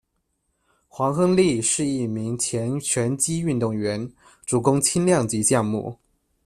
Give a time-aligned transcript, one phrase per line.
[0.87, 4.11] 黄亨利是一名前拳击运动员，
[4.47, 5.95] 主攻轻量级项目。